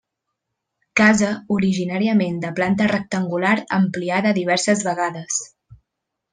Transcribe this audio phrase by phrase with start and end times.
[1.01, 5.41] Casa originàriament de planta rectangular ampliada diverses vegades.